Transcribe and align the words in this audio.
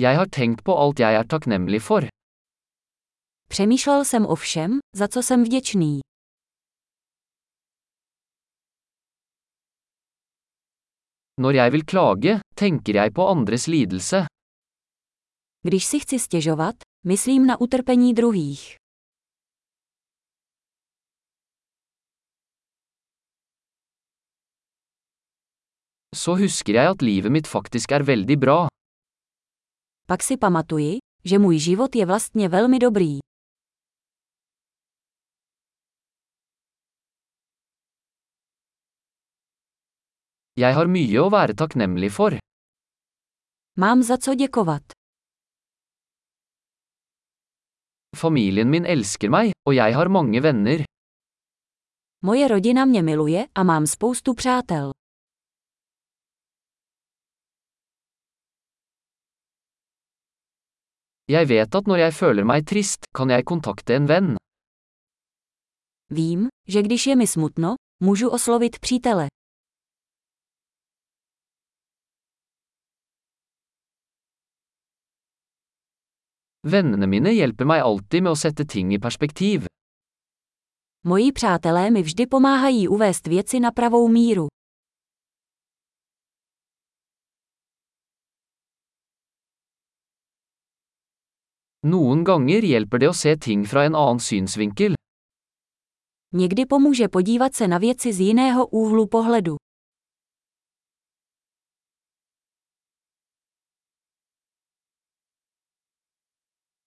Jeg 0.00 0.14
har 0.14 0.28
tenkt 0.30 0.60
på 0.62 0.74
alt 0.78 1.00
jeg 1.02 1.14
er 1.18 1.26
takknemlig 1.26 1.82
for. 1.82 2.06
Přemýšlel 3.50 4.04
jsem 4.04 4.26
o 4.26 4.34
všem, 4.34 4.78
za 4.96 5.08
co 5.08 5.22
jsem 5.22 5.44
vděčný. 5.44 6.00
Når 11.40 11.54
jeg 11.54 11.72
vil 11.72 11.84
klage, 11.84 12.40
tenker 12.54 12.94
jeg 12.94 13.12
på 13.14 13.28
andres 13.28 13.66
lidelse. 13.66 14.26
Když 15.62 15.84
si 15.84 16.00
chci 16.00 16.18
stěžovat, 16.18 16.74
myslím 17.06 17.46
na 17.46 17.60
utrpení 17.60 18.14
druhých. 18.14 18.76
Så 26.16 26.36
husker 26.36 26.74
jeg 26.74 26.86
at 26.86 27.02
livet 27.02 27.32
mitt 27.32 27.46
faktisk 27.46 27.92
er 27.92 28.02
veldig 28.02 28.38
bra. 28.38 28.68
Pak 30.10 30.22
si 30.22 30.36
pamatuji, 30.36 30.98
že 31.24 31.38
můj 31.38 31.58
život 31.58 31.96
je 31.96 32.06
vlastně 32.06 32.48
velmi 32.48 32.78
dobrý. 32.78 33.18
Jeg 40.58 40.74
har 40.74 40.86
mye 40.88 41.20
å 41.20 41.28
være 41.30 41.54
takknemlig 41.54 42.12
for. 42.12 42.38
Mám 43.76 44.02
za 44.02 44.16
co 44.18 44.34
děkovat. 44.34 44.82
Familien 48.16 48.70
min 48.70 48.86
elsker 48.86 49.30
meg, 49.30 49.52
og 49.66 49.74
jeg 49.74 49.94
har 49.94 50.08
mange 50.08 50.40
venner. 50.40 50.84
Moje 52.24 52.48
rodina 52.48 52.84
mě 52.84 53.02
miluje 53.02 53.46
a 53.54 53.62
mám 53.62 53.86
spoustu 53.86 54.34
přátel. 54.34 54.97
Jeg 61.28 61.48
vet 61.48 61.74
at 61.74 61.86
når 61.86 61.98
jeg 62.00 62.12
føler 62.16 62.44
meg 62.48 62.64
trist, 62.64 63.04
kan 63.12 63.28
jeg 63.28 63.44
kontakte 63.44 63.92
en 63.94 64.06
venn. 64.08 64.36
Vím, 66.10 66.48
že 66.68 66.82
když 66.82 67.06
je 67.06 67.16
mi 67.16 67.26
smutno, 67.26 67.74
můžu 68.02 68.28
oslovit 68.28 68.78
přítele. 68.78 69.28
Vennene 76.66 77.06
mine 77.06 77.30
hjelper 77.30 77.66
meg 77.66 77.82
alltid 77.82 78.22
med 78.22 78.32
å 78.32 78.36
sette 78.36 78.64
ting 78.64 78.92
i 78.92 78.98
perspektiv. 78.98 79.66
Moji 81.06 81.32
přátelé 81.32 81.90
mi 81.90 82.02
vždy 82.02 82.26
pomáhají 82.26 82.88
uvést 82.88 83.26
věci 83.26 83.60
na 83.60 83.70
pravou 83.70 84.08
míru. 84.08 84.46
Noen 91.86 92.24
ganger 92.24 92.64
hjelper 92.66 92.98
det 92.98 93.08
å 93.08 93.14
se 93.14 93.36
ting 93.38 93.62
fra 93.62 93.84
en 93.86 93.94
annen 93.94 94.18
synsvinkel. 94.18 94.94
Někdy 96.34 96.66
pomůže 96.66 97.08
podívat 97.08 97.54
se 97.54 97.68
na 97.68 97.78
věci 97.78 98.12
z 98.12 98.20
jiného 98.20 98.66
úhlu 98.66 99.06
pohledu. 99.06 99.56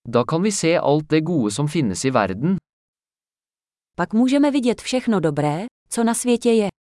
Da 0.07 0.23
kan 0.23 0.41
vi 0.43 0.51
se 0.51 0.79
alt 0.79 1.07
det 1.09 1.21
gode 1.21 1.51
som 1.51 1.67
finnes 1.67 2.05
i 2.05 2.11
verden. 2.11 2.57
Pak 3.95 4.13
můžeme 4.13 4.51
vidět 4.51 4.81
všechno 4.81 5.19
dobré, 5.19 5.65
co 5.89 6.03
na 6.03 6.13
světě 6.13 6.51
je. 6.51 6.80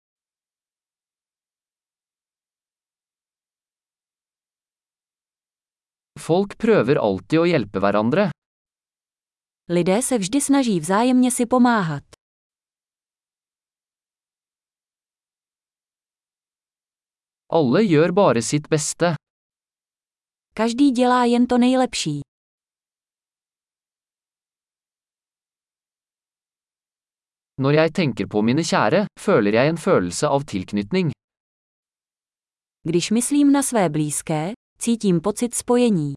Folk 6.23 6.55
prøver 6.63 7.01
alltid 7.03 7.41
å 7.43 7.49
hjelpe 7.51 7.81
hverandre. 7.83 8.31
Lidé 9.75 10.03
se 10.03 10.19
vždy 10.19 10.41
snaží 10.41 10.81
vzájemně 10.81 11.31
si 11.31 11.47
pomáhat. 11.47 12.05
Alle 17.51 17.83
gjør 17.83 18.13
bare 18.13 18.43
sitt 18.43 18.69
beste. 18.69 19.15
Každý 20.55 20.91
dělá 20.91 21.25
jen 21.25 21.47
to 21.47 21.59
nejlepší. 21.59 22.21
Når 27.61 27.73
jeg 27.75 27.93
tenker 27.93 28.27
på 28.27 28.43
mine 28.43 28.63
kjære, 28.63 29.07
føler 29.21 29.53
jeg 29.55 29.69
en 29.69 29.77
følelse 29.77 30.27
av 30.29 30.45
tilknytning. 30.45 31.11
Když 32.89 33.11
myslím 33.11 33.53
na 33.53 33.63
své 33.63 33.89
blízké, 33.89 34.53
cítím 34.85 35.21
pocit 35.21 35.55
spojení. 35.55 36.15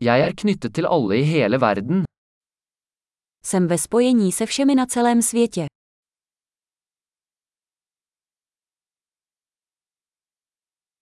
Jeg 0.00 0.20
er 0.20 0.32
knyttet 0.36 0.74
til 0.74 0.86
alle 0.86 1.18
i 1.18 1.24
hele 1.24 1.58
verden. 1.60 2.04
Jsem 3.44 3.68
ve 3.68 3.78
spojení 3.78 4.32
se 4.32 4.46
všemi 4.46 4.74
na 4.74 4.86
celém 4.86 5.22
světě. 5.22 5.66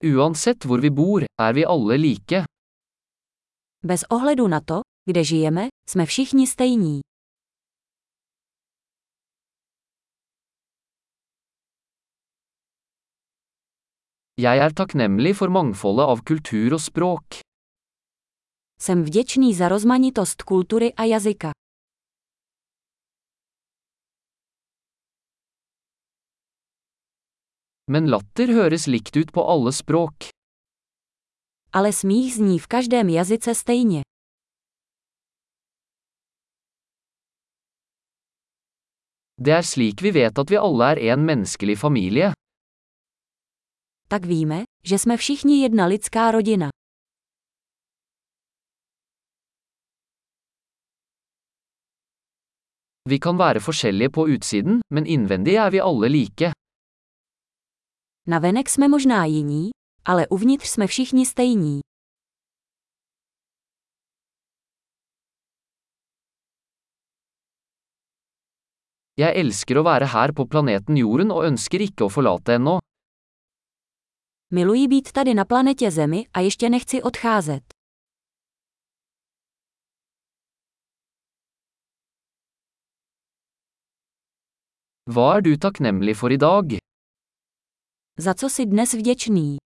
Uansett 0.04 0.64
hvor 0.64 0.80
vi 0.80 0.90
bor, 0.90 1.22
er 1.40 1.54
vi 1.54 1.64
alle 1.64 1.96
like. 1.96 2.44
Bez 3.84 4.04
ohledu 4.10 4.48
na 4.48 4.60
to, 4.60 4.80
kde 5.10 5.24
žijeme, 5.24 5.68
jsme 5.88 6.06
všichni 6.06 6.46
stejní. 6.46 7.00
Jeg 14.40 14.56
er 14.64 14.72
takknemlig 14.72 15.34
for 15.36 15.52
mangfoldet 15.52 16.06
av 16.08 16.20
kultur 16.24 16.72
og 16.72 16.80
språk. 16.80 17.40
Jsem 18.80 19.04
vděčný 19.04 19.54
za 19.54 19.68
rozmanitost 19.68 20.42
kultury 20.42 20.92
a 20.96 21.04
jazyka. 21.04 21.52
Men 27.86 28.06
latter 28.06 28.48
høres 28.48 28.86
likt 28.86 29.16
ut 29.16 29.32
på 29.32 29.44
alle 29.44 29.72
språk. 29.72 30.30
Ale 31.72 31.92
smích 31.92 32.34
zní 32.34 32.58
v 32.58 32.66
každém 32.66 33.08
jazyce 33.08 33.54
stejně. 33.54 34.02
Det 39.40 39.52
er 39.52 39.62
slik 39.62 40.02
vi 40.02 40.10
vet 40.10 40.38
at 40.38 40.50
vi 40.50 40.56
alle 40.56 40.84
er 40.84 41.12
en 41.12 41.24
menneskelig 41.24 41.78
familie. 41.78 42.32
Tak 44.12 44.24
víme, 44.24 44.62
že 44.84 44.98
jsme 44.98 45.16
všichni 45.16 45.62
jedna 45.62 45.86
lidská 45.86 46.30
rodina. 46.30 46.68
Vi 53.08 53.18
kan 53.18 53.36
være 53.38 53.60
forskjellige 53.60 54.10
på 54.10 54.22
utsiden, 54.34 54.80
men 54.94 55.06
innvendig 55.06 55.54
er 55.54 55.70
vi 55.70 55.80
alle 55.80 56.08
like. 56.08 56.52
Na 58.26 58.38
venek 58.38 58.68
jsme 58.68 58.88
možná 58.88 59.24
jiní, 59.24 59.70
ale 60.04 60.28
uvnitř 60.28 60.66
jsme 60.68 60.86
všichni 60.86 61.26
stejní. 61.26 61.80
Jeg 69.18 69.36
elsker 69.36 69.76
å 69.76 69.82
være 69.84 70.06
her 70.06 70.32
på 70.32 70.46
planeten 70.48 70.96
Jorden 70.96 71.30
og 71.30 71.44
ønsker 71.44 71.80
ikke 71.80 72.04
å 72.04 72.08
forlate 72.08 72.54
ennå. 72.56 72.78
Miluji 74.52 74.88
být 74.88 75.12
tady 75.12 75.34
na 75.34 75.44
planetě 75.44 75.90
Zemi 75.90 76.26
a 76.34 76.40
ještě 76.40 76.68
nechci 76.68 77.02
odcházet. 77.02 77.62
Hva 85.10 85.36
er 85.36 85.42
du 85.42 85.56
takknemlig 85.56 86.16
for 86.16 86.32
i 86.32 86.38
dag? 86.38 86.66
Za 88.18 88.34
co 88.34 88.50
jsi 88.50 88.66
dnes 88.66 88.94
vděčný? 88.94 89.59